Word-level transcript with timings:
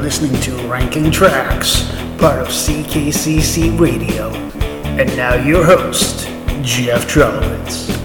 listening 0.00 0.40
to 0.40 0.52
Ranking 0.66 1.10
Tracks, 1.10 1.82
part 2.16 2.40
of 2.40 2.48
CKCC 2.48 3.78
Radio. 3.78 4.30
And 4.98 5.14
now 5.14 5.34
your 5.34 5.62
host, 5.62 6.26
Jeff 6.62 7.06
Trelowitz. 7.06 7.99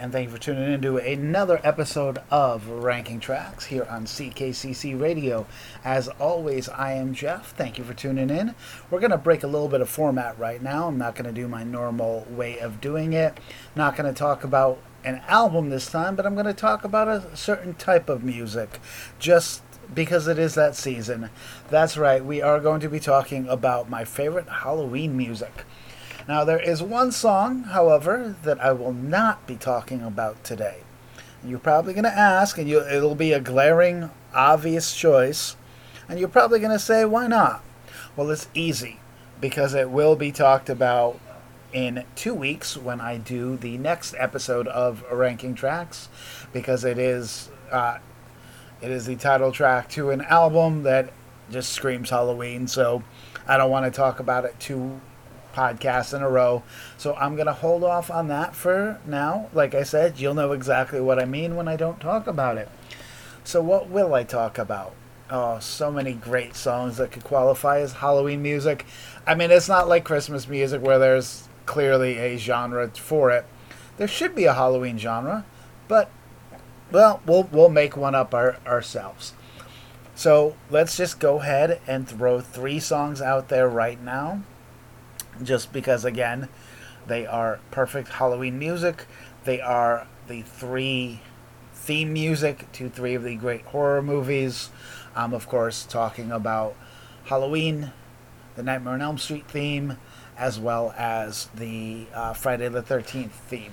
And 0.00 0.12
thank 0.12 0.30
you 0.30 0.34
for 0.34 0.40
tuning 0.40 0.72
in 0.72 0.80
to 0.80 0.96
another 0.96 1.60
episode 1.62 2.20
of 2.30 2.66
Ranking 2.66 3.20
Tracks 3.20 3.66
here 3.66 3.86
on 3.90 4.06
CKCC 4.06 4.98
Radio. 4.98 5.46
As 5.84 6.08
always, 6.08 6.70
I 6.70 6.92
am 6.92 7.12
Jeff. 7.12 7.54
Thank 7.54 7.76
you 7.76 7.84
for 7.84 7.92
tuning 7.92 8.30
in. 8.30 8.54
We're 8.90 9.00
going 9.00 9.10
to 9.10 9.18
break 9.18 9.42
a 9.42 9.46
little 9.46 9.68
bit 9.68 9.82
of 9.82 9.90
format 9.90 10.38
right 10.38 10.62
now. 10.62 10.88
I'm 10.88 10.96
not 10.96 11.14
going 11.16 11.26
to 11.26 11.38
do 11.38 11.46
my 11.48 11.64
normal 11.64 12.26
way 12.30 12.58
of 12.60 12.80
doing 12.80 13.12
it. 13.12 13.38
Not 13.76 13.94
going 13.94 14.10
to 14.10 14.18
talk 14.18 14.42
about 14.42 14.78
an 15.04 15.20
album 15.28 15.68
this 15.68 15.90
time, 15.90 16.16
but 16.16 16.24
I'm 16.24 16.34
going 16.34 16.46
to 16.46 16.54
talk 16.54 16.82
about 16.82 17.08
a 17.08 17.36
certain 17.36 17.74
type 17.74 18.08
of 18.08 18.24
music 18.24 18.80
just 19.18 19.62
because 19.94 20.28
it 20.28 20.38
is 20.38 20.54
that 20.54 20.76
season. 20.76 21.28
That's 21.68 21.98
right, 21.98 22.24
we 22.24 22.40
are 22.40 22.58
going 22.58 22.80
to 22.80 22.88
be 22.88 23.00
talking 23.00 23.46
about 23.48 23.90
my 23.90 24.06
favorite 24.06 24.48
Halloween 24.48 25.14
music. 25.14 25.66
Now, 26.30 26.44
there 26.44 26.60
is 26.60 26.80
one 26.80 27.10
song, 27.10 27.64
however, 27.64 28.36
that 28.44 28.60
I 28.60 28.70
will 28.70 28.92
not 28.92 29.48
be 29.48 29.56
talking 29.56 30.00
about 30.00 30.44
today. 30.44 30.84
You're 31.44 31.58
probably 31.58 31.92
going 31.92 32.04
to 32.04 32.16
ask, 32.16 32.56
and 32.56 32.68
you, 32.68 32.86
it'll 32.86 33.16
be 33.16 33.32
a 33.32 33.40
glaring, 33.40 34.10
obvious 34.32 34.94
choice, 34.94 35.56
and 36.08 36.20
you're 36.20 36.28
probably 36.28 36.60
going 36.60 36.70
to 36.70 36.78
say, 36.78 37.04
why 37.04 37.26
not? 37.26 37.64
Well, 38.14 38.30
it's 38.30 38.46
easy, 38.54 39.00
because 39.40 39.74
it 39.74 39.90
will 39.90 40.14
be 40.14 40.30
talked 40.30 40.70
about 40.70 41.18
in 41.72 42.04
two 42.14 42.34
weeks 42.34 42.76
when 42.76 43.00
I 43.00 43.16
do 43.16 43.56
the 43.56 43.76
next 43.76 44.14
episode 44.16 44.68
of 44.68 45.02
Ranking 45.10 45.56
Tracks, 45.56 46.08
because 46.52 46.84
it 46.84 46.96
is 46.96 47.50
uh, 47.72 47.98
it 48.80 48.92
is 48.92 49.06
the 49.06 49.16
title 49.16 49.50
track 49.50 49.88
to 49.90 50.10
an 50.10 50.20
album 50.20 50.84
that 50.84 51.12
just 51.50 51.72
screams 51.72 52.10
Halloween. 52.10 52.68
So 52.68 53.02
I 53.48 53.56
don't 53.56 53.70
want 53.72 53.84
to 53.84 53.90
talk 53.90 54.20
about 54.20 54.44
it 54.44 54.54
two 54.60 55.00
podcasts 55.54 56.14
in 56.14 56.22
a 56.22 56.28
row. 56.28 56.62
So 56.96 57.14
I'm 57.16 57.36
gonna 57.36 57.52
hold 57.52 57.84
off 57.84 58.10
on 58.10 58.28
that 58.28 58.54
for 58.54 59.00
now. 59.06 59.48
Like 59.52 59.74
I 59.74 59.82
said, 59.82 60.18
you'll 60.18 60.34
know 60.34 60.52
exactly 60.52 61.00
what 61.00 61.18
I 61.18 61.24
mean 61.24 61.56
when 61.56 61.68
I 61.68 61.76
don't 61.76 62.00
talk 62.00 62.26
about 62.26 62.58
it. 62.58 62.68
So 63.44 63.60
what 63.60 63.88
will 63.88 64.14
I 64.14 64.24
talk 64.24 64.58
about? 64.58 64.94
Oh, 65.30 65.58
so 65.60 65.92
many 65.92 66.12
great 66.12 66.56
songs 66.56 66.96
that 66.96 67.12
could 67.12 67.24
qualify 67.24 67.80
as 67.80 67.94
Halloween 67.94 68.42
music. 68.42 68.84
I 69.26 69.34
mean, 69.34 69.50
it's 69.50 69.68
not 69.68 69.88
like 69.88 70.04
Christmas 70.04 70.48
music 70.48 70.82
where 70.82 70.98
there's 70.98 71.48
clearly 71.66 72.18
a 72.18 72.36
genre 72.36 72.88
for 72.88 73.30
it. 73.30 73.44
There 73.96 74.08
should 74.08 74.34
be 74.34 74.44
a 74.44 74.54
Halloween 74.54 74.98
genre, 74.98 75.44
but 75.86 76.10
well, 76.90 77.20
we'll 77.26 77.44
we'll 77.44 77.68
make 77.68 77.96
one 77.96 78.14
up 78.14 78.34
our, 78.34 78.56
ourselves. 78.66 79.34
So 80.14 80.56
let's 80.68 80.96
just 80.96 81.18
go 81.18 81.40
ahead 81.40 81.80
and 81.86 82.08
throw 82.08 82.40
three 82.40 82.78
songs 82.80 83.22
out 83.22 83.48
there 83.48 83.68
right 83.68 84.00
now, 84.02 84.42
just 85.42 85.72
because 85.72 86.04
again, 86.04 86.48
they 87.06 87.26
are 87.26 87.60
perfect 87.70 88.08
Halloween 88.08 88.58
music. 88.58 89.06
They 89.44 89.60
are 89.60 90.06
the 90.28 90.42
three 90.42 91.20
theme 91.72 92.12
music 92.12 92.70
to 92.72 92.88
three 92.88 93.14
of 93.14 93.24
the 93.24 93.36
great 93.36 93.62
horror 93.62 94.02
movies. 94.02 94.70
I'm 95.16 95.32
of 95.32 95.48
course 95.48 95.84
talking 95.84 96.30
about 96.30 96.76
Halloween, 97.24 97.92
the 98.54 98.62
Nightmare 98.62 98.94
on 98.94 99.02
Elm 99.02 99.18
Street 99.18 99.48
theme, 99.48 99.96
as 100.36 100.58
well 100.58 100.94
as 100.96 101.48
the 101.54 102.06
uh, 102.14 102.32
Friday 102.34 102.68
the 102.68 102.82
Thirteenth 102.82 103.32
theme, 103.32 103.72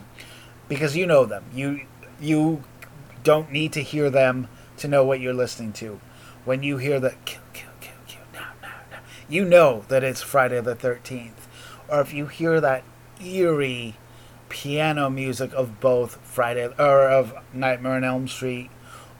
because 0.67 0.95
you 0.95 1.05
know 1.05 1.25
them. 1.25 1.43
You 1.53 1.81
you 2.19 2.63
don't 3.23 3.51
need 3.51 3.73
to 3.73 3.81
hear 3.81 4.09
them 4.09 4.47
to 4.77 4.87
know 4.87 5.03
what 5.03 5.19
you're 5.19 5.33
listening 5.33 5.73
to. 5.73 5.99
When 6.45 6.63
you 6.63 6.77
hear 6.77 6.99
the 6.99 7.11
kill, 7.25 7.41
kill, 7.53 7.71
kill, 7.81 7.95
kill, 8.07 8.21
no, 8.33 8.39
no, 8.61 8.69
no, 8.91 8.97
you 9.27 9.43
know 9.43 9.83
that 9.89 10.03
it's 10.03 10.21
Friday 10.21 10.61
the 10.61 10.75
Thirteenth. 10.75 11.46
Or 11.89 12.01
if 12.01 12.13
you 12.13 12.27
hear 12.27 12.59
that 12.61 12.83
eerie 13.23 13.95
piano 14.49 15.09
music 15.09 15.53
of 15.53 15.79
both 15.79 16.17
Friday 16.23 16.67
or 16.79 17.09
of 17.09 17.33
Nightmare 17.53 17.93
on 17.93 18.03
Elm 18.03 18.27
Street, 18.27 18.69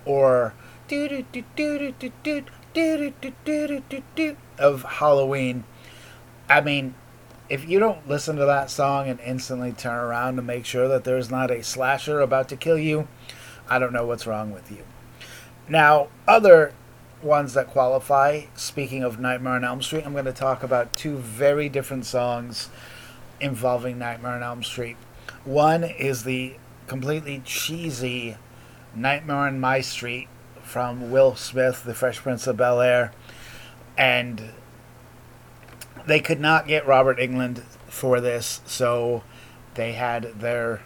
or 0.06 0.54
of 4.60 4.84
Halloween. 4.84 5.64
I 6.50 6.62
mean, 6.62 6.96
if 7.50 7.68
you 7.68 7.80
don't 7.80 8.08
listen 8.08 8.36
to 8.38 8.46
that 8.46 8.70
song 8.70 9.10
and 9.10 9.20
instantly 9.20 9.72
turn 9.72 9.96
around 9.96 10.36
to 10.38 10.42
make 10.42 10.66
sure 10.66 10.88
that 10.88 11.04
there's 11.04 11.30
not 11.30 11.52
a 11.52 11.64
slasher 11.64 12.20
about 12.22 12.50
to 12.50 12.56
kill 12.56 12.78
you, 12.78 13.08
I 13.70 13.80
don't 13.80 13.94
know 13.94 14.06
what's 14.06 14.28
wrong 14.28 14.52
with 14.54 14.72
you. 14.72 14.84
Now, 15.68 16.08
other 16.28 16.74
ones 17.22 17.54
that 17.54 17.68
qualify, 17.68 18.44
speaking 18.56 19.04
of 19.04 19.20
Nightmare 19.20 19.54
on 19.54 19.64
Elm 19.64 19.82
Street, 19.82 20.06
I'm 20.06 20.14
going 20.14 20.26
to 20.26 20.34
talk 20.34 20.64
about 20.64 20.96
two 20.96 21.18
very 21.18 21.70
different 21.70 22.06
songs 22.06 22.70
involving 23.40 23.98
Nightmare 23.98 24.34
on 24.34 24.44
Elm 24.44 24.64
Street. 24.64 24.98
One 25.44 25.84
is 25.84 26.24
the 26.24 26.56
completely 26.88 27.42
cheesy 27.44 28.38
Nightmare 28.96 29.38
on 29.38 29.60
My 29.60 29.82
Street 29.82 30.28
from 30.62 31.12
Will 31.12 31.36
Smith, 31.36 31.84
The 31.84 31.94
Fresh 31.94 32.20
Prince 32.20 32.48
of 32.48 32.58
Bel 32.58 32.82
Air. 32.82 33.12
And 33.98 34.52
they 36.06 36.20
could 36.20 36.40
not 36.40 36.68
get 36.68 36.88
Robert 36.88 37.18
Englund 37.18 37.62
for 37.88 38.22
this, 38.22 38.62
so 38.66 39.24
they 39.76 39.94
had 39.94 40.40
their 40.40 40.82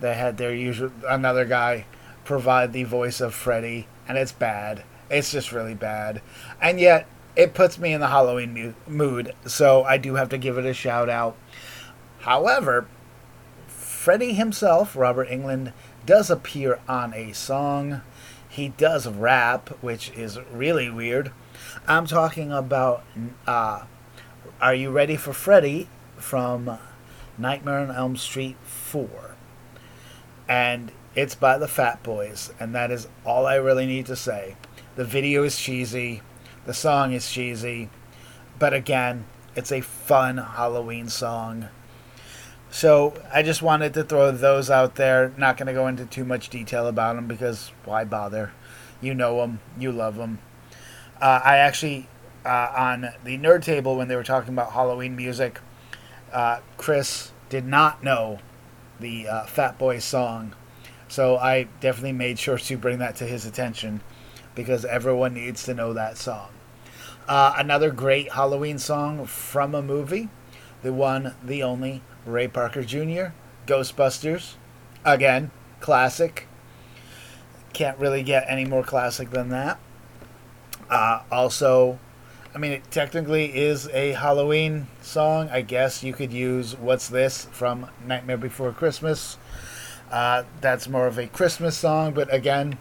they 0.00 0.14
had 0.14 0.36
their 0.36 0.52
usual 0.52 0.90
another 1.08 1.44
guy 1.44 1.86
provide 2.24 2.72
the 2.72 2.84
voice 2.84 3.20
of 3.20 3.34
Freddy, 3.34 3.86
and 4.08 4.18
it's 4.18 4.32
bad. 4.32 4.82
It's 5.10 5.30
just 5.30 5.52
really 5.52 5.74
bad, 5.74 6.22
and 6.60 6.80
yet 6.80 7.06
it 7.36 7.54
puts 7.54 7.78
me 7.78 7.92
in 7.92 8.00
the 8.00 8.08
Halloween 8.08 8.54
mu- 8.54 8.74
mood. 8.86 9.34
So 9.46 9.84
I 9.84 9.98
do 9.98 10.14
have 10.14 10.28
to 10.30 10.38
give 10.38 10.58
it 10.58 10.64
a 10.64 10.74
shout 10.74 11.08
out. 11.08 11.36
However, 12.20 12.86
Freddy 13.66 14.34
himself, 14.34 14.96
Robert 14.96 15.28
Englund, 15.28 15.72
does 16.06 16.30
appear 16.30 16.80
on 16.88 17.12
a 17.14 17.32
song. 17.32 18.02
He 18.48 18.68
does 18.68 19.06
rap, 19.08 19.70
which 19.82 20.10
is 20.10 20.38
really 20.52 20.88
weird. 20.88 21.32
I'm 21.88 22.06
talking 22.06 22.52
about 22.52 23.02
uh, 23.46 23.84
are 24.60 24.74
You 24.74 24.90
Ready 24.90 25.16
for 25.16 25.32
Freddy 25.32 25.88
from 26.16 26.78
Nightmare 27.36 27.78
on 27.80 27.90
Elm 27.90 28.16
Street 28.16 28.56
4. 28.62 29.34
And 30.48 30.92
it's 31.14 31.34
by 31.34 31.58
the 31.58 31.68
Fat 31.68 32.02
Boys, 32.02 32.52
and 32.60 32.74
that 32.74 32.90
is 32.90 33.08
all 33.24 33.46
I 33.46 33.56
really 33.56 33.86
need 33.86 34.06
to 34.06 34.16
say. 34.16 34.56
The 34.96 35.04
video 35.04 35.42
is 35.42 35.58
cheesy, 35.58 36.22
the 36.66 36.72
song 36.72 37.12
is 37.12 37.28
cheesy, 37.28 37.90
but 38.60 38.72
again, 38.72 39.24
it's 39.56 39.72
a 39.72 39.80
fun 39.80 40.36
Halloween 40.36 41.08
song. 41.08 41.68
So 42.70 43.20
I 43.32 43.42
just 43.42 43.60
wanted 43.60 43.92
to 43.94 44.04
throw 44.04 44.30
those 44.30 44.70
out 44.70 44.94
there. 44.94 45.32
Not 45.36 45.56
going 45.56 45.66
to 45.66 45.72
go 45.72 45.88
into 45.88 46.06
too 46.06 46.24
much 46.24 46.48
detail 46.48 46.86
about 46.86 47.16
them 47.16 47.26
because 47.26 47.72
why 47.84 48.04
bother? 48.04 48.52
You 49.00 49.14
know 49.14 49.38
them, 49.38 49.58
you 49.76 49.90
love 49.90 50.14
them. 50.14 50.38
Uh, 51.20 51.40
I 51.44 51.56
actually 51.56 52.08
uh, 52.44 52.72
on 52.76 53.08
the 53.24 53.36
nerd 53.36 53.64
table 53.64 53.96
when 53.96 54.06
they 54.06 54.14
were 54.14 54.22
talking 54.22 54.54
about 54.54 54.74
Halloween 54.74 55.16
music. 55.16 55.58
Uh, 56.32 56.60
Chris 56.76 57.32
did 57.48 57.66
not 57.66 58.04
know 58.04 58.38
the 59.00 59.26
uh, 59.26 59.44
Fat 59.46 59.76
Boy 59.76 59.98
song, 59.98 60.54
so 61.08 61.36
I 61.36 61.64
definitely 61.80 62.12
made 62.12 62.38
sure 62.38 62.58
to 62.58 62.76
bring 62.78 62.98
that 62.98 63.16
to 63.16 63.24
his 63.24 63.44
attention 63.44 64.00
because 64.54 64.84
everyone 64.84 65.34
needs 65.34 65.64
to 65.64 65.74
know 65.74 65.92
that 65.92 66.16
song. 66.16 66.48
Uh, 67.26 67.54
another 67.56 67.90
great 67.90 68.32
Halloween 68.32 68.78
song 68.78 69.24
from 69.26 69.74
a 69.74 69.82
movie, 69.82 70.28
the 70.82 70.92
one, 70.92 71.34
the 71.42 71.62
only, 71.62 72.02
Ray 72.26 72.48
Parker 72.48 72.82
Jr., 72.82 73.32
Ghostbusters. 73.66 74.54
Again, 75.04 75.50
classic. 75.80 76.46
Can't 77.72 77.98
really 77.98 78.22
get 78.22 78.44
any 78.48 78.64
more 78.64 78.82
classic 78.82 79.30
than 79.30 79.48
that. 79.48 79.78
Uh, 80.90 81.22
also, 81.32 81.98
I 82.54 82.58
mean, 82.58 82.72
it 82.72 82.90
technically 82.90 83.56
is 83.56 83.88
a 83.88 84.12
Halloween 84.12 84.86
song. 85.02 85.48
I 85.50 85.62
guess 85.62 86.04
you 86.04 86.12
could 86.12 86.32
use 86.32 86.76
What's 86.76 87.08
This 87.08 87.46
from 87.50 87.88
Nightmare 88.06 88.36
Before 88.36 88.70
Christmas. 88.70 89.38
Uh, 90.10 90.44
that's 90.60 90.88
more 90.88 91.06
of 91.06 91.18
a 91.18 91.26
Christmas 91.26 91.76
song, 91.76 92.12
but 92.12 92.32
again, 92.32 92.78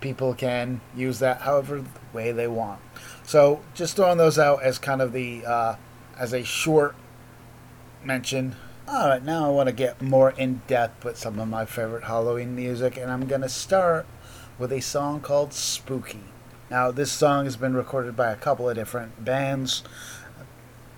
people 0.00 0.34
can 0.34 0.80
use 0.94 1.18
that 1.20 1.42
however 1.42 1.84
way 2.12 2.32
they 2.32 2.48
want. 2.48 2.80
So 3.24 3.60
just 3.74 3.96
throwing 3.96 4.18
those 4.18 4.38
out 4.38 4.62
as 4.62 4.78
kind 4.78 5.02
of 5.02 5.12
the, 5.12 5.44
uh, 5.44 5.76
as 6.18 6.32
a 6.32 6.44
short 6.44 6.94
mention. 8.04 8.56
All 8.88 9.08
right, 9.08 9.22
now 9.22 9.46
I 9.46 9.50
want 9.50 9.68
to 9.68 9.74
get 9.74 10.00
more 10.00 10.30
in 10.30 10.62
depth 10.66 11.04
with 11.04 11.16
some 11.16 11.38
of 11.38 11.48
my 11.48 11.64
favorite 11.64 12.04
Halloween 12.04 12.54
music, 12.54 12.96
and 12.96 13.10
I'm 13.10 13.26
to 13.26 13.48
start 13.48 14.06
with 14.58 14.72
a 14.72 14.80
song 14.80 15.20
called 15.20 15.52
Spooky. 15.52 16.22
Now, 16.70 16.90
this 16.90 17.12
song 17.12 17.44
has 17.44 17.56
been 17.56 17.74
recorded 17.74 18.16
by 18.16 18.30
a 18.30 18.36
couple 18.36 18.68
of 18.68 18.76
different 18.76 19.24
bands. 19.24 19.82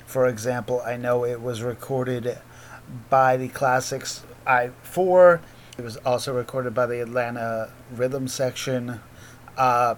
For 0.07 0.27
example, 0.27 0.81
I 0.81 0.97
know 0.97 1.25
it 1.25 1.41
was 1.41 1.63
recorded 1.63 2.39
by 3.11 3.37
the 3.37 3.49
Classics 3.49 4.23
I 4.47 4.71
4. 4.83 5.41
It 5.79 5.85
was 5.85 5.97
also 5.99 6.35
recorded 6.35 6.75
by 6.75 6.87
the 6.87 7.01
Atlanta 7.01 7.71
Rhythm 7.93 8.27
Section. 8.27 8.99
Uh, 9.57 9.95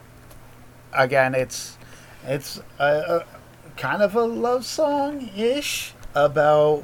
again, 0.93 1.35
it's 1.35 1.79
it's 2.27 2.61
a, 2.79 2.85
a 2.85 3.25
kind 3.79 4.03
of 4.03 4.15
a 4.15 4.25
love 4.25 4.67
song 4.67 5.31
ish 5.35 5.94
about 6.15 6.82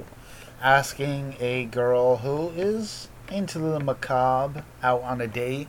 asking 0.62 1.36
a 1.40 1.66
girl 1.66 2.16
who 2.16 2.48
is 2.56 3.08
into 3.30 3.58
the 3.58 3.80
macabre 3.80 4.64
out 4.82 5.02
on 5.02 5.20
a 5.20 5.26
date, 5.26 5.68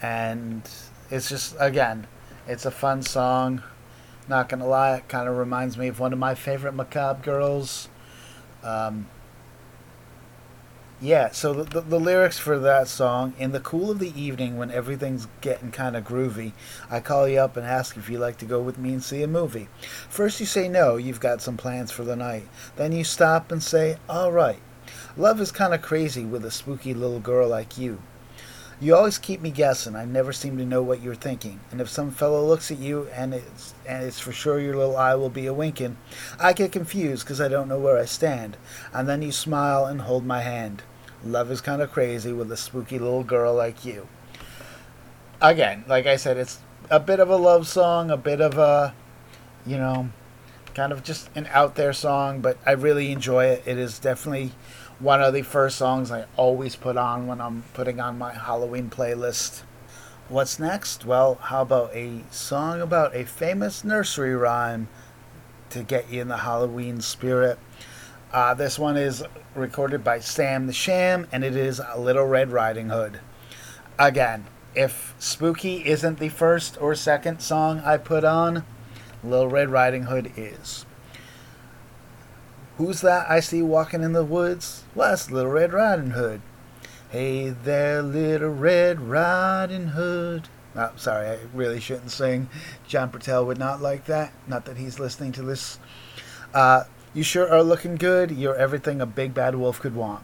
and 0.00 0.62
it's 1.10 1.28
just 1.28 1.56
again, 1.58 2.06
it's 2.46 2.64
a 2.64 2.70
fun 2.70 3.02
song. 3.02 3.64
Not 4.28 4.48
gonna 4.48 4.68
lie, 4.68 4.98
it 4.98 5.08
kind 5.08 5.28
of 5.28 5.36
reminds 5.36 5.76
me 5.76 5.88
of 5.88 5.98
one 5.98 6.12
of 6.12 6.20
my 6.20 6.36
favorite 6.36 6.74
macabre 6.74 7.20
girls. 7.20 7.88
Um, 8.62 9.08
yeah, 11.00 11.30
so 11.30 11.52
the, 11.54 11.62
the, 11.62 11.80
the, 11.82 12.00
lyrics 12.00 12.38
for 12.38 12.58
that 12.58 12.88
song 12.88 13.32
In 13.38 13.52
the 13.52 13.60
cool 13.60 13.90
of 13.90 14.00
the 14.00 14.20
evening, 14.20 14.56
when 14.56 14.72
everything's 14.72 15.28
getting 15.40 15.70
kind 15.70 15.96
of 15.96 16.02
groovy, 16.02 16.52
I 16.90 16.98
call 16.98 17.28
you 17.28 17.38
up 17.38 17.56
and 17.56 17.64
ask 17.64 17.96
if 17.96 18.10
you'd 18.10 18.18
like 18.18 18.38
to 18.38 18.44
go 18.44 18.60
with 18.60 18.78
me 18.78 18.92
and 18.92 19.02
see 19.02 19.22
a 19.22 19.28
movie. 19.28 19.68
First, 20.08 20.40
you 20.40 20.46
say 20.46 20.68
no, 20.68 20.96
you've 20.96 21.20
got 21.20 21.40
some 21.40 21.56
plans 21.56 21.92
for 21.92 22.02
the 22.02 22.16
night. 22.16 22.48
Then 22.74 22.90
you 22.90 23.04
stop 23.04 23.52
and 23.52 23.62
say, 23.62 23.98
all 24.08 24.32
right. 24.32 24.58
Love 25.16 25.40
is 25.40 25.52
kind 25.52 25.72
of 25.72 25.82
crazy 25.82 26.24
with 26.24 26.44
a 26.44 26.50
spooky 26.50 26.94
little 26.94 27.20
girl 27.20 27.48
like 27.48 27.78
you. 27.78 28.00
You 28.80 28.94
always 28.94 29.18
keep 29.18 29.40
me 29.40 29.50
guessing. 29.50 29.96
I 29.96 30.04
never 30.04 30.32
seem 30.32 30.56
to 30.58 30.64
know 30.64 30.82
what 30.82 31.02
you're 31.02 31.16
thinking. 31.16 31.58
And 31.72 31.80
if 31.80 31.88
some 31.88 32.12
fellow 32.12 32.46
looks 32.46 32.70
at 32.70 32.78
you 32.78 33.08
and 33.12 33.34
it's 33.34 33.74
and 33.86 34.04
it's 34.04 34.20
for 34.20 34.30
sure 34.30 34.60
your 34.60 34.76
little 34.76 34.96
eye 34.96 35.16
will 35.16 35.30
be 35.30 35.46
a 35.46 35.52
winking, 35.52 35.96
I 36.38 36.52
get 36.52 36.70
confused 36.70 37.24
because 37.24 37.40
I 37.40 37.48
don't 37.48 37.68
know 37.68 37.80
where 37.80 37.98
I 37.98 38.04
stand. 38.04 38.56
And 38.92 39.08
then 39.08 39.20
you 39.20 39.32
smile 39.32 39.84
and 39.86 40.02
hold 40.02 40.24
my 40.24 40.42
hand. 40.42 40.82
Love 41.24 41.50
is 41.50 41.60
kind 41.60 41.82
of 41.82 41.90
crazy 41.90 42.32
with 42.32 42.52
a 42.52 42.56
spooky 42.56 43.00
little 43.00 43.24
girl 43.24 43.52
like 43.52 43.84
you. 43.84 44.06
Again, 45.40 45.84
like 45.88 46.06
I 46.06 46.14
said, 46.14 46.36
it's 46.36 46.60
a 46.90 47.00
bit 47.00 47.18
of 47.18 47.28
a 47.30 47.36
love 47.36 47.66
song, 47.66 48.10
a 48.10 48.16
bit 48.16 48.40
of 48.40 48.58
a, 48.58 48.94
you 49.66 49.76
know, 49.76 50.10
kind 50.74 50.92
of 50.92 51.02
just 51.02 51.28
an 51.34 51.48
out 51.50 51.74
there 51.74 51.92
song, 51.92 52.40
but 52.40 52.56
I 52.64 52.72
really 52.72 53.10
enjoy 53.10 53.46
it. 53.46 53.64
It 53.66 53.78
is 53.78 53.98
definitely 53.98 54.52
one 55.00 55.22
of 55.22 55.32
the 55.32 55.42
first 55.42 55.76
songs 55.76 56.10
I 56.10 56.24
always 56.36 56.74
put 56.74 56.96
on 56.96 57.28
when 57.28 57.40
I'm 57.40 57.62
putting 57.72 58.00
on 58.00 58.18
my 58.18 58.32
Halloween 58.32 58.90
playlist. 58.90 59.62
What's 60.28 60.58
next? 60.58 61.04
Well, 61.04 61.36
how 61.36 61.62
about 61.62 61.94
a 61.94 62.24
song 62.30 62.80
about 62.80 63.14
a 63.14 63.24
famous 63.24 63.84
nursery 63.84 64.34
rhyme 64.34 64.88
to 65.70 65.84
get 65.84 66.10
you 66.10 66.20
in 66.20 66.28
the 66.28 66.38
Halloween 66.38 67.00
spirit? 67.00 67.60
Uh, 68.32 68.54
this 68.54 68.76
one 68.76 68.96
is 68.96 69.24
recorded 69.54 70.02
by 70.02 70.18
Sam 70.18 70.66
the 70.66 70.72
Sham, 70.72 71.28
and 71.30 71.44
it 71.44 71.56
is 71.56 71.80
Little 71.96 72.26
Red 72.26 72.50
Riding 72.50 72.88
Hood. 72.88 73.20
Again, 74.00 74.46
if 74.74 75.14
Spooky 75.18 75.86
isn't 75.86 76.18
the 76.18 76.28
first 76.28 76.76
or 76.80 76.94
second 76.96 77.38
song 77.40 77.80
I 77.84 77.98
put 77.98 78.24
on, 78.24 78.64
Little 79.22 79.48
Red 79.48 79.70
Riding 79.70 80.04
Hood 80.04 80.32
is. 80.36 80.84
Who's 82.78 83.00
that 83.00 83.28
I 83.28 83.40
see 83.40 83.60
walking 83.60 84.04
in 84.04 84.12
the 84.12 84.22
woods? 84.22 84.84
Well, 84.94 85.10
that's 85.10 85.32
Little 85.32 85.50
Red 85.50 85.72
Riding 85.72 86.12
Hood. 86.12 86.40
Hey 87.10 87.48
there, 87.50 88.02
Little 88.02 88.54
Red 88.54 89.00
Riding 89.00 89.88
Hood. 89.88 90.48
Oh, 90.76 90.92
sorry, 90.94 91.26
I 91.26 91.38
really 91.52 91.80
shouldn't 91.80 92.12
sing. 92.12 92.48
John 92.86 93.10
Pertell 93.10 93.44
would 93.46 93.58
not 93.58 93.82
like 93.82 94.04
that. 94.04 94.32
Not 94.46 94.64
that 94.66 94.76
he's 94.76 95.00
listening 95.00 95.32
to 95.32 95.42
this. 95.42 95.80
Uh, 96.54 96.84
you 97.12 97.24
sure 97.24 97.52
are 97.52 97.64
looking 97.64 97.96
good. 97.96 98.30
You're 98.30 98.54
everything 98.54 99.00
a 99.00 99.06
big 99.06 99.34
bad 99.34 99.56
wolf 99.56 99.80
could 99.80 99.96
want. 99.96 100.22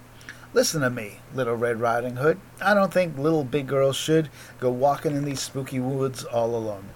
Listen 0.52 0.82
to 0.82 0.90
me, 0.90 1.18
Little 1.34 1.56
Red 1.56 1.80
Riding 1.80 2.14
Hood. 2.14 2.38
I 2.62 2.72
don't 2.72 2.92
think 2.92 3.18
little 3.18 3.42
big 3.42 3.66
girls 3.66 3.96
should 3.96 4.30
go 4.60 4.70
walking 4.70 5.16
in 5.16 5.24
these 5.24 5.40
spooky 5.40 5.80
woods 5.80 6.22
all 6.22 6.54
alone. 6.54 6.90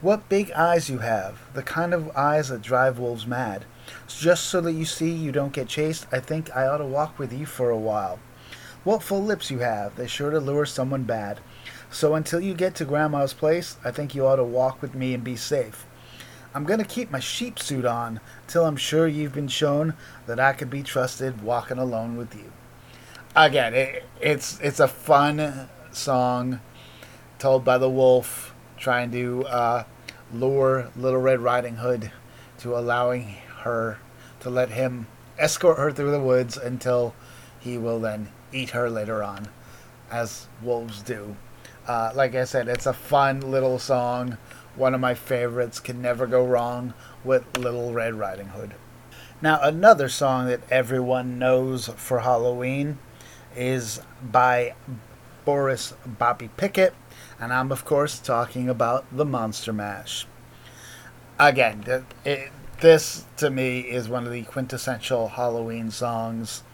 What 0.00 0.28
big 0.28 0.50
eyes 0.50 0.90
you 0.90 0.98
have, 0.98 1.38
the 1.54 1.62
kind 1.62 1.94
of 1.94 2.10
eyes 2.16 2.48
that 2.48 2.60
drive 2.60 2.98
wolves 2.98 3.24
mad. 3.24 3.66
Just 4.08 4.44
so 4.46 4.60
that 4.60 4.72
you 4.72 4.84
see 4.84 5.10
you 5.10 5.32
don't 5.32 5.52
get 5.52 5.68
chased, 5.68 6.06
I 6.12 6.20
think 6.20 6.54
I 6.54 6.66
ought 6.66 6.78
to 6.78 6.86
walk 6.86 7.18
with 7.18 7.32
you 7.32 7.46
for 7.46 7.70
a 7.70 7.78
while. 7.78 8.18
What 8.84 9.02
full 9.02 9.22
lips 9.22 9.50
you 9.50 9.60
have, 9.60 9.96
they 9.96 10.06
sure 10.06 10.30
to 10.30 10.40
lure 10.40 10.66
someone 10.66 11.04
bad. 11.04 11.40
So 11.90 12.14
until 12.14 12.40
you 12.40 12.54
get 12.54 12.74
to 12.76 12.84
Grandma's 12.84 13.34
place, 13.34 13.76
I 13.84 13.90
think 13.90 14.14
you 14.14 14.26
ought 14.26 14.36
to 14.36 14.44
walk 14.44 14.82
with 14.82 14.94
me 14.94 15.14
and 15.14 15.22
be 15.22 15.36
safe. 15.36 15.86
I'm 16.54 16.64
going 16.64 16.80
to 16.80 16.84
keep 16.84 17.10
my 17.10 17.20
sheep 17.20 17.58
suit 17.58 17.84
on 17.84 18.20
till 18.46 18.64
I'm 18.64 18.76
sure 18.76 19.06
you've 19.06 19.34
been 19.34 19.48
shown 19.48 19.94
that 20.26 20.40
I 20.40 20.52
could 20.52 20.68
be 20.68 20.82
trusted 20.82 21.42
walking 21.42 21.78
alone 21.78 22.16
with 22.16 22.34
you. 22.34 22.52
Again, 23.34 23.72
it, 23.72 24.04
it's 24.20 24.60
it's 24.60 24.80
a 24.80 24.88
fun 24.88 25.68
song 25.90 26.60
told 27.38 27.64
by 27.64 27.78
the 27.78 27.88
wolf 27.88 28.54
trying 28.76 29.10
to 29.12 29.46
uh, 29.46 29.84
lure 30.34 30.90
Little 30.96 31.20
Red 31.20 31.40
Riding 31.40 31.76
Hood 31.76 32.10
to 32.58 32.76
allowing 32.76 33.36
her 33.62 33.98
to 34.40 34.50
let 34.50 34.70
him 34.70 35.06
escort 35.38 35.78
her 35.78 35.90
through 35.90 36.10
the 36.10 36.20
woods 36.20 36.56
until 36.56 37.14
he 37.58 37.78
will 37.78 38.00
then 38.00 38.28
eat 38.52 38.70
her 38.70 38.90
later 38.90 39.22
on, 39.22 39.48
as 40.10 40.46
wolves 40.62 41.02
do. 41.02 41.36
Uh, 41.86 42.12
like 42.14 42.34
I 42.34 42.44
said, 42.44 42.68
it's 42.68 42.86
a 42.86 42.92
fun 42.92 43.40
little 43.40 43.78
song. 43.78 44.38
One 44.76 44.94
of 44.94 45.00
my 45.00 45.14
favorites. 45.14 45.80
Can 45.80 46.00
never 46.00 46.26
go 46.26 46.44
wrong 46.44 46.94
with 47.24 47.56
Little 47.56 47.92
Red 47.92 48.14
Riding 48.14 48.48
Hood. 48.48 48.74
Now, 49.40 49.60
another 49.60 50.08
song 50.08 50.46
that 50.46 50.60
everyone 50.70 51.38
knows 51.38 51.88
for 51.96 52.20
Halloween 52.20 52.98
is 53.56 54.00
by 54.22 54.74
Boris 55.44 55.94
Bobby 56.06 56.48
Pickett, 56.56 56.94
and 57.40 57.52
I'm, 57.52 57.72
of 57.72 57.84
course, 57.84 58.20
talking 58.20 58.68
about 58.68 59.04
the 59.10 59.24
Monster 59.24 59.72
Mash. 59.72 60.26
Again, 61.38 62.04
it, 62.24 62.52
this 62.82 63.24
to 63.36 63.48
me 63.48 63.78
is 63.78 64.08
one 64.08 64.26
of 64.26 64.32
the 64.32 64.42
quintessential 64.42 65.28
Halloween 65.28 65.88
songs. 65.92 66.64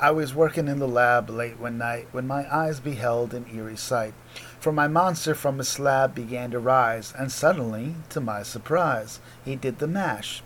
I 0.00 0.10
was 0.10 0.34
working 0.34 0.66
in 0.66 0.80
the 0.80 0.88
lab 0.88 1.30
late 1.30 1.60
one 1.60 1.78
night 1.78 2.08
when 2.10 2.26
my 2.26 2.52
eyes 2.52 2.80
beheld 2.80 3.32
an 3.32 3.46
eerie 3.54 3.76
sight. 3.76 4.12
For 4.58 4.72
my 4.72 4.88
monster 4.88 5.36
from 5.36 5.58
his 5.58 5.68
slab 5.68 6.16
began 6.16 6.50
to 6.50 6.58
rise, 6.58 7.14
and 7.16 7.30
suddenly, 7.30 7.94
to 8.08 8.20
my 8.20 8.42
surprise, 8.42 9.20
he 9.44 9.54
did 9.54 9.78
the 9.78 9.86
mash. 9.86 10.42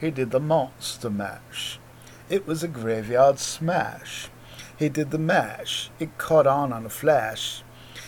He 0.00 0.12
did 0.12 0.30
the 0.30 0.38
monster 0.38 1.10
mash. 1.10 1.80
It 2.28 2.46
was 2.46 2.62
a 2.62 2.68
graveyard 2.68 3.40
smash. 3.40 4.28
He 4.76 4.88
did 4.88 5.10
the 5.10 5.18
mash. 5.18 5.90
It 5.98 6.18
caught 6.18 6.46
on 6.46 6.72
on 6.72 6.86
a 6.86 6.90
flash. 6.90 7.64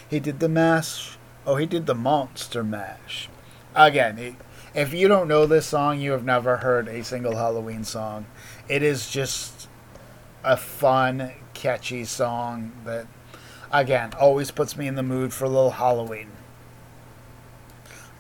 He 0.09 0.21
did 0.21 0.39
the 0.39 0.49
mash. 0.49 1.19
Oh, 1.45 1.57
he 1.57 1.67
did 1.67 1.87
the 1.87 1.97
monster 1.97 2.63
mash. 2.63 3.29
Again, 3.75 4.37
if 4.75 4.93
you 4.95 5.09
don't 5.09 5.29
know 5.29 5.47
this 5.47 5.67
song, 5.67 6.01
you 6.01 6.13
have 6.13 6.25
never 6.25 6.59
heard 6.59 6.89
a 6.89 7.05
single 7.05 7.37
Halloween 7.37 7.85
song. 7.85 8.27
It 8.69 8.83
is 8.83 9.11
just 9.11 9.69
a 10.45 10.57
fun, 10.57 11.33
catchy 11.55 12.05
song 12.05 12.73
that 12.85 13.07
Again, 13.73 14.13
always 14.21 14.51
puts 14.51 14.77
me 14.77 14.87
in 14.87 14.97
the 14.97 15.03
mood 15.03 15.33
for 15.33 15.47
a 15.47 15.49
little 15.49 15.71
Halloween. 15.71 16.29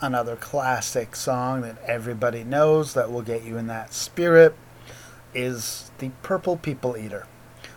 Another 0.01 0.35
classic 0.35 1.15
song 1.15 1.61
that 1.61 1.77
everybody 1.87 2.43
knows 2.43 2.95
that 2.95 3.13
will 3.13 3.21
get 3.21 3.45
you 3.45 3.59
in 3.59 3.67
that 3.67 3.93
spirit 3.93 4.57
is 5.35 5.91
the 5.99 6.09
Purple 6.23 6.57
People 6.57 6.97
Eater. 6.97 7.27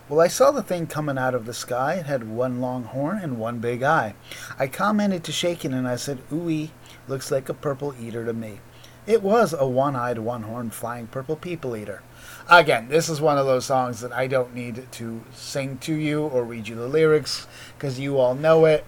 Well, 0.08 0.20
I 0.20 0.28
saw 0.28 0.52
the 0.52 0.62
thing 0.62 0.86
coming 0.86 1.18
out 1.18 1.34
of 1.34 1.46
the 1.46 1.52
sky. 1.52 1.94
It 1.94 2.06
had 2.06 2.28
one 2.28 2.60
long 2.60 2.84
horn 2.84 3.18
and 3.20 3.40
one 3.40 3.58
big 3.58 3.82
eye. 3.82 4.14
I 4.56 4.68
commented 4.68 5.24
to 5.24 5.32
Shaken 5.32 5.74
and 5.74 5.88
I 5.88 5.96
said, 5.96 6.22
Ooey, 6.30 6.70
looks 7.08 7.32
like 7.32 7.48
a 7.48 7.54
purple 7.54 7.92
eater 8.00 8.24
to 8.24 8.32
me. 8.32 8.60
It 9.08 9.20
was 9.20 9.52
a 9.52 9.66
one 9.66 9.96
eyed, 9.96 10.18
one 10.18 10.42
horned 10.42 10.74
flying 10.74 11.08
purple 11.08 11.34
people 11.34 11.76
eater. 11.76 12.02
Again, 12.48 12.88
this 12.88 13.08
is 13.08 13.20
one 13.20 13.36
of 13.36 13.46
those 13.46 13.64
songs 13.64 14.00
that 14.00 14.12
I 14.12 14.28
don't 14.28 14.54
need 14.54 14.86
to 14.92 15.22
sing 15.34 15.78
to 15.78 15.94
you 15.94 16.22
or 16.22 16.44
read 16.44 16.68
you 16.68 16.76
the 16.76 16.86
lyrics 16.86 17.48
because 17.76 17.98
you 17.98 18.18
all 18.18 18.36
know 18.36 18.64
it. 18.64 18.86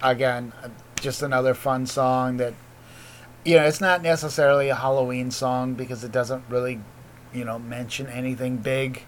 Again, 0.00 0.52
just 1.00 1.22
another 1.22 1.54
fun 1.54 1.86
song 1.86 2.36
that, 2.36 2.54
you 3.44 3.56
know, 3.56 3.64
it's 3.64 3.80
not 3.80 4.00
necessarily 4.00 4.68
a 4.68 4.76
Halloween 4.76 5.32
song 5.32 5.74
because 5.74 6.04
it 6.04 6.12
doesn't 6.12 6.44
really, 6.48 6.80
you 7.34 7.44
know, 7.44 7.58
mention 7.58 8.06
anything 8.06 8.58
big 8.58 9.02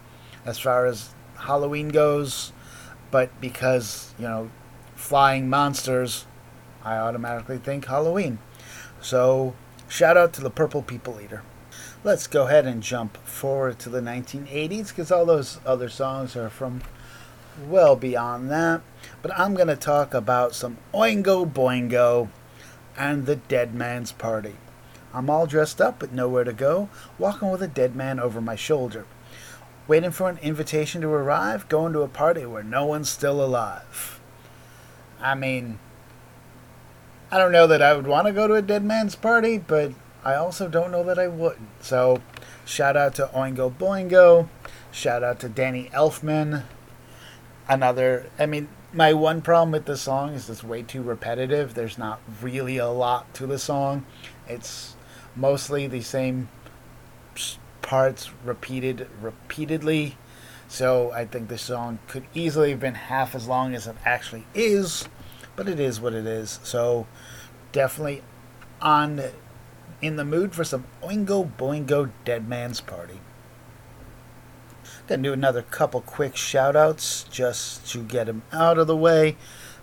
as 0.44 0.58
far 0.58 0.86
as 0.86 1.14
Halloween 1.38 1.88
goes, 1.88 2.52
but 3.10 3.40
because, 3.40 4.14
you 4.18 4.26
know, 4.26 4.50
flying 4.94 5.48
monsters, 5.48 6.26
I 6.84 6.96
automatically 6.96 7.58
think 7.58 7.86
Halloween. 7.86 8.38
So, 9.00 9.54
Shout 9.88 10.16
out 10.16 10.32
to 10.32 10.40
the 10.40 10.50
Purple 10.50 10.82
People 10.82 11.20
Eater. 11.20 11.42
Let's 12.02 12.26
go 12.26 12.48
ahead 12.48 12.66
and 12.66 12.82
jump 12.82 13.16
forward 13.18 13.78
to 13.78 13.88
the 13.88 14.00
1980s 14.00 14.88
because 14.88 15.12
all 15.12 15.24
those 15.24 15.60
other 15.64 15.88
songs 15.88 16.34
are 16.34 16.48
from 16.48 16.82
well 17.68 17.94
beyond 17.94 18.50
that. 18.50 18.80
But 19.22 19.38
I'm 19.38 19.54
going 19.54 19.68
to 19.68 19.76
talk 19.76 20.12
about 20.12 20.54
some 20.54 20.78
Oingo 20.92 21.48
Boingo 21.48 22.28
and 22.96 23.26
the 23.26 23.36
Dead 23.36 23.72
Man's 23.74 24.10
Party. 24.10 24.56
I'm 25.12 25.30
all 25.30 25.46
dressed 25.46 25.80
up 25.80 26.00
but 26.00 26.12
nowhere 26.12 26.42
to 26.44 26.52
go, 26.52 26.88
walking 27.16 27.52
with 27.52 27.62
a 27.62 27.68
dead 27.68 27.94
man 27.94 28.18
over 28.18 28.40
my 28.40 28.56
shoulder. 28.56 29.06
Waiting 29.86 30.10
for 30.10 30.30
an 30.30 30.38
invitation 30.38 31.02
to 31.02 31.08
arrive, 31.08 31.68
going 31.68 31.92
to 31.92 32.00
a 32.00 32.08
party 32.08 32.46
where 32.46 32.62
no 32.62 32.86
one's 32.86 33.10
still 33.10 33.44
alive. 33.44 34.20
I 35.20 35.34
mean, 35.34 35.78
I 37.30 37.38
don't 37.38 37.52
know 37.52 37.66
that 37.66 37.82
I 37.82 37.94
would 37.94 38.06
want 38.06 38.26
to 38.26 38.32
go 38.32 38.46
to 38.46 38.54
a 38.54 38.62
dead 38.62 38.84
man's 38.84 39.14
party, 39.14 39.58
but 39.58 39.92
I 40.24 40.34
also 40.36 40.68
don't 40.68 40.90
know 40.90 41.04
that 41.04 41.18
I 41.18 41.28
wouldn't. 41.28 41.68
So, 41.80 42.22
shout 42.64 42.96
out 42.96 43.14
to 43.16 43.26
Oingo 43.34 43.72
Boingo. 43.76 44.48
Shout 44.90 45.22
out 45.22 45.40
to 45.40 45.48
Danny 45.48 45.90
Elfman. 45.92 46.62
Another, 47.68 48.30
I 48.38 48.46
mean, 48.46 48.68
my 48.92 49.12
one 49.12 49.42
problem 49.42 49.72
with 49.72 49.84
the 49.84 49.96
song 49.96 50.32
is 50.32 50.48
it's 50.48 50.62
way 50.62 50.82
too 50.82 51.02
repetitive. 51.02 51.74
There's 51.74 51.98
not 51.98 52.20
really 52.40 52.78
a 52.78 52.88
lot 52.88 53.34
to 53.34 53.46
the 53.46 53.58
song. 53.58 54.06
It's 54.48 54.94
mostly 55.34 55.86
the 55.86 56.00
same 56.00 56.48
parts 57.84 58.30
repeated 58.44 59.08
repeatedly. 59.20 60.16
So 60.68 61.12
I 61.12 61.26
think 61.26 61.48
the 61.48 61.58
song 61.58 61.98
could 62.08 62.24
easily 62.34 62.70
have 62.70 62.80
been 62.80 62.94
half 62.94 63.34
as 63.34 63.46
long 63.46 63.74
as 63.74 63.86
it 63.86 63.96
actually 64.04 64.46
is, 64.54 65.08
but 65.54 65.68
it 65.68 65.78
is 65.78 66.00
what 66.00 66.14
it 66.14 66.26
is. 66.26 66.58
So 66.64 67.06
definitely 67.72 68.22
on 68.80 69.22
in 70.00 70.16
the 70.16 70.24
mood 70.24 70.54
for 70.54 70.64
some 70.64 70.84
Oingo 71.02 71.50
Boingo 71.56 72.10
Dead 72.24 72.48
Man's 72.48 72.80
Party. 72.80 73.20
Gonna 75.06 75.22
do 75.22 75.32
another 75.34 75.62
couple 75.62 76.00
quick 76.00 76.34
shout 76.34 76.74
outs 76.74 77.24
just 77.24 77.86
to 77.92 78.02
get 78.02 78.26
them 78.26 78.42
out 78.52 78.78
of 78.78 78.86
the 78.86 78.96
way 78.96 79.36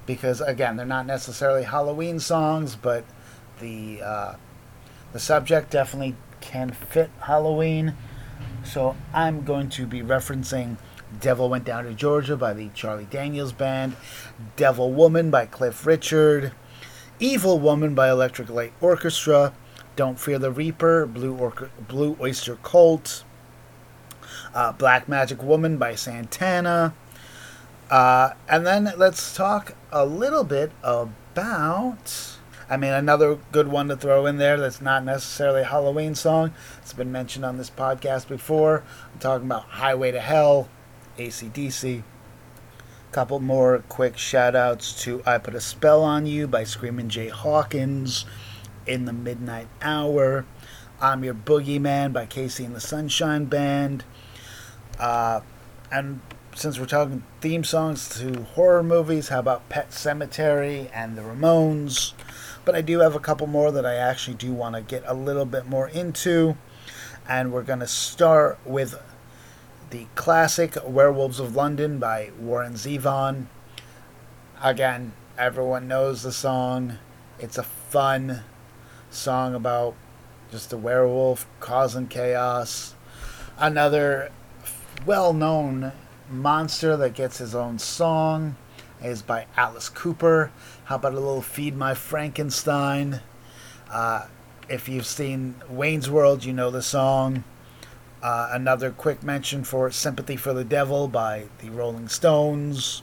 because 0.07 0.41
again 0.41 0.77
they're 0.77 0.85
not 0.85 1.05
necessarily 1.05 1.63
Halloween 1.63 2.19
songs, 2.19 2.75
but 2.75 3.05
the 3.59 4.01
uh, 4.01 4.35
the 5.13 5.19
subject 5.19 5.69
definitely 5.69 6.15
can 6.41 6.71
fit 6.71 7.09
Halloween. 7.21 7.95
So 8.63 8.95
I'm 9.13 9.43
going 9.43 9.69
to 9.69 9.85
be 9.85 10.01
referencing 10.01 10.77
Devil 11.19 11.49
Went 11.49 11.65
Down 11.65 11.85
to 11.85 11.93
Georgia 11.93 12.37
by 12.37 12.53
the 12.53 12.69
Charlie 12.69 13.07
Daniels 13.09 13.51
Band, 13.51 13.95
Devil 14.55 14.91
Woman 14.91 15.29
by 15.29 15.45
Cliff 15.45 15.85
Richard, 15.85 16.51
Evil 17.19 17.59
Woman 17.59 17.93
by 17.95 18.09
Electric 18.09 18.49
Light 18.49 18.73
Orchestra, 18.81 19.53
Don't 19.95 20.19
Fear 20.19 20.39
the 20.39 20.51
Reaper, 20.51 21.05
Blue, 21.05 21.53
Blue 21.87 22.17
Oyster 22.19 22.55
Cult, 22.63 23.23
uh, 24.53 24.71
Black 24.71 25.07
Magic 25.07 25.43
Woman 25.43 25.77
by 25.77 25.95
Santana. 25.95 26.93
Uh, 27.89 28.33
and 28.47 28.65
then 28.65 28.93
let's 28.97 29.35
talk 29.35 29.75
a 29.91 30.05
little 30.05 30.43
bit 30.43 30.71
about. 30.83 32.30
I 32.71 32.77
mean, 32.77 32.93
another 32.93 33.37
good 33.51 33.67
one 33.67 33.89
to 33.89 33.97
throw 33.97 34.25
in 34.25 34.37
there 34.37 34.57
that's 34.57 34.79
not 34.79 35.03
necessarily 35.03 35.63
a 35.63 35.65
Halloween 35.65 36.15
song. 36.15 36.53
It's 36.77 36.93
been 36.93 37.11
mentioned 37.11 37.43
on 37.43 37.57
this 37.57 37.69
podcast 37.69 38.29
before. 38.29 38.81
I'm 39.11 39.19
talking 39.19 39.45
about 39.45 39.63
Highway 39.63 40.11
to 40.11 40.21
Hell, 40.21 40.69
ACDC. 41.17 42.03
Couple 43.11 43.41
more 43.41 43.83
quick 43.89 44.17
shout 44.17 44.55
outs 44.55 45.03
to 45.03 45.21
I 45.25 45.37
Put 45.37 45.53
a 45.53 45.59
Spell 45.59 46.01
on 46.01 46.25
You 46.25 46.47
by 46.47 46.63
Screaming 46.63 47.09
Jay 47.09 47.27
Hawkins, 47.27 48.23
In 48.87 49.03
the 49.03 49.11
Midnight 49.11 49.67
Hour, 49.81 50.45
I'm 51.01 51.25
Your 51.25 51.33
Boogeyman 51.33 52.13
by 52.13 52.25
KC 52.25 52.63
and 52.63 52.73
the 52.73 52.79
Sunshine 52.79 53.45
Band. 53.45 54.05
Uh, 54.97 55.41
and 55.91 56.21
since 56.55 56.79
we're 56.79 56.85
talking 56.85 57.23
theme 57.41 57.65
songs 57.65 58.07
to 58.19 58.43
horror 58.43 58.81
movies, 58.81 59.27
how 59.27 59.39
about 59.39 59.67
Pet 59.67 59.89
Sematary 59.89 60.89
and 60.93 61.17
the 61.17 61.21
Ramones? 61.21 62.13
But 62.63 62.75
I 62.75 62.81
do 62.81 62.99
have 62.99 63.15
a 63.15 63.19
couple 63.19 63.47
more 63.47 63.71
that 63.71 63.85
I 63.85 63.95
actually 63.95 64.35
do 64.35 64.53
want 64.53 64.75
to 64.75 64.81
get 64.81 65.03
a 65.07 65.13
little 65.13 65.45
bit 65.45 65.67
more 65.67 65.87
into. 65.87 66.57
And 67.27 67.51
we're 67.51 67.63
going 67.63 67.79
to 67.79 67.87
start 67.87 68.59
with 68.65 69.01
the 69.89 70.07
classic 70.15 70.77
Werewolves 70.85 71.39
of 71.39 71.55
London 71.55 71.97
by 71.97 72.31
Warren 72.39 72.73
Zevon. 72.73 73.47
Again, 74.61 75.13
everyone 75.37 75.87
knows 75.87 76.23
the 76.23 76.31
song. 76.31 76.99
It's 77.39 77.57
a 77.57 77.63
fun 77.63 78.41
song 79.09 79.55
about 79.55 79.95
just 80.51 80.71
a 80.71 80.77
werewolf 80.77 81.47
causing 81.59 82.07
chaos. 82.07 82.95
Another 83.57 84.31
well 85.05 85.33
known 85.33 85.93
monster 86.29 86.95
that 86.97 87.13
gets 87.13 87.39
his 87.39 87.55
own 87.55 87.79
song 87.79 88.55
is 89.03 89.21
by 89.21 89.45
Alice 89.57 89.89
Cooper. 89.89 90.51
How 90.85 90.95
about 90.95 91.13
a 91.13 91.19
little 91.19 91.41
Feed 91.41 91.75
My 91.75 91.93
Frankenstein? 91.93 93.21
Uh, 93.89 94.27
if 94.69 94.87
you've 94.87 95.05
seen 95.05 95.55
Wayne's 95.69 96.09
World, 96.09 96.45
you 96.45 96.53
know 96.53 96.71
the 96.71 96.81
song. 96.81 97.43
Uh, 98.23 98.49
another 98.51 98.91
quick 98.91 99.23
mention 99.23 99.63
for 99.63 99.89
Sympathy 99.89 100.35
for 100.35 100.53
the 100.53 100.63
Devil 100.63 101.07
by 101.07 101.45
the 101.59 101.69
Rolling 101.69 102.07
Stones. 102.07 103.01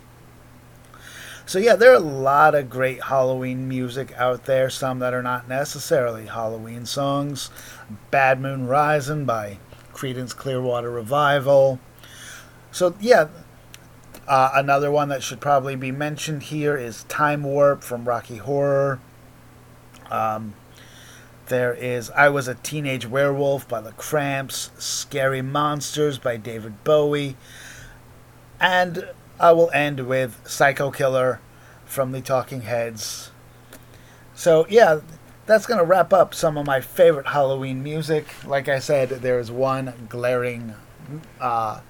So, 1.45 1.59
yeah, 1.59 1.77
there 1.77 1.93
are 1.93 1.97
a 1.97 1.99
lot 1.99 2.55
of 2.55 2.69
great 2.69 3.05
Halloween 3.05 3.69
music 3.69 4.13
out 4.19 4.45
there, 4.45 4.69
some 4.69 4.99
that 4.99 5.15
are 5.15 5.23
not 5.23 5.49
necessarily 5.49 6.27
Halloween 6.27 6.85
songs. 6.85 7.51
Bad 8.11 8.41
Moon 8.41 8.67
Rising 8.67 9.25
by 9.25 9.59
Creedence 9.95 10.37
Clearwater 10.37 10.91
Revival. 10.91 11.81
So, 12.71 12.95
yeah, 13.01 13.29
uh, 14.29 14.51
another 14.55 14.91
one 14.91 15.09
that 15.09 15.23
should 15.23 15.41
probably 15.41 15.75
be 15.75 15.91
mentioned 15.91 16.45
here 16.45 16.77
is 16.77 17.05
Time 17.05 17.43
Warp 17.43 17.83
from 17.83 18.05
Rocky 18.05 18.37
Horror. 18.37 19.01
Um, 20.11 20.55
there 21.47 21.73
is 21.73 22.11
I 22.11 22.29
Was 22.29 22.47
a 22.47 22.55
Teenage 22.55 23.07
Werewolf 23.07 23.67
by 23.67 23.81
The 23.81 23.93
Cramps, 23.93 24.71
Scary 24.79 25.41
Monsters 25.41 26.19
by 26.19 26.37
David 26.37 26.85
Bowie, 26.85 27.37
and 28.61 29.09
I 29.41 29.53
will 29.53 29.71
end 29.71 30.07
with 30.07 30.41
Psycho 30.47 30.91
Killer 30.91 31.41
from 31.87 32.13
the 32.13 32.21
Talking 32.21 32.63
Heads. 32.63 33.31
So, 34.35 34.67
yeah, 34.69 35.01
that's 35.47 35.67
going 35.67 35.79
to 35.79 35.87
wrap 35.87 36.13
up 36.13 36.35
some 36.35 36.59
of 36.59 36.67
my 36.67 36.83
favorite 36.83 37.29
Halloween 37.29 37.83
music. 37.83 38.27
Like 38.45 38.69
I 38.69 38.79
said, 38.79 39.09
there's 39.09 39.51
one 39.51 40.07
glaring 40.11 40.75
uh, 41.41 41.81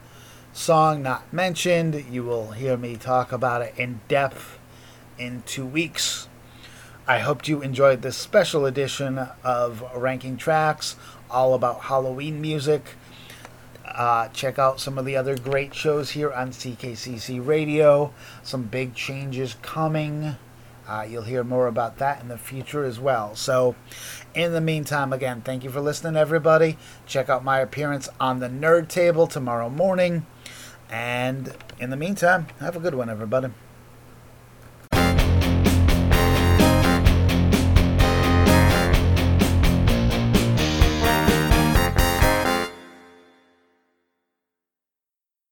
song 0.59 1.01
not 1.03 1.33
mentioned. 1.33 2.05
You 2.11 2.25
will 2.25 2.51
hear 2.51 2.77
me 2.77 2.97
talk 2.97 3.31
about 3.31 3.63
it 3.63 3.73
in 3.77 4.01
depth 4.09 4.59
in 5.17 5.43
two 5.47 5.65
weeks. 5.65 6.29
I 7.07 7.21
hope 7.21 7.47
you 7.47 7.63
enjoyed 7.63 8.03
this 8.03 8.17
special 8.17 8.67
edition 8.67 9.19
of 9.45 9.85
Ranking 9.95 10.37
Tracks, 10.37 10.97
all 11.31 11.55
about 11.55 11.83
Halloween 11.83 12.41
music. 12.41 12.97
Uh, 13.87 14.29
check 14.29 14.59
out 14.59 14.81
some 14.81 14.99
of 14.99 15.05
the 15.05 15.17
other 15.17 15.39
great 15.39 15.75
shows 15.75 16.11
here 16.11 16.33
on 16.33 16.51
CKCC 16.51 17.45
Radio. 17.47 18.13
Some 18.43 18.65
big 18.65 18.95
changes 18.95 19.55
coming. 19.63 20.35
Uh, 20.89 21.07
you'll 21.09 21.23
hear 21.23 21.45
more 21.45 21.69
about 21.69 21.99
that 21.99 22.21
in 22.21 22.29
the 22.29 22.39
future 22.39 22.85
as 22.85 22.99
well. 22.99 23.37
So, 23.37 23.77
in 24.35 24.53
the 24.53 24.61
meantime, 24.61 25.13
again, 25.13 25.41
thank 25.41 25.63
you 25.63 25.71
for 25.71 25.81
listening, 25.81 26.17
everybody. 26.17 26.79
Check 27.07 27.29
out 27.29 27.45
my 27.45 27.61
appearance 27.61 28.09
on 28.19 28.41
the 28.41 28.49
Nerd 28.49 28.89
Table 28.89 29.29
tomorrow 29.29 29.71
morning. 29.71 30.27
And 30.91 31.55
in 31.79 31.91
the 31.91 31.97
meantime, 31.97 32.47
have 32.61 32.77
a 32.77 32.81
good 32.81 32.95
one, 32.95 33.11
everybody. 33.11 33.51